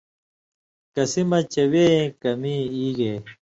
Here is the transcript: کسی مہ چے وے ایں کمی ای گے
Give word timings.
کسی 0.93 1.21
مہ 1.29 1.39
چے 1.51 1.63
وے 1.71 1.83
ایں 1.93 2.05
کمی 2.21 2.55
ای 2.75 2.87
گے 2.97 3.13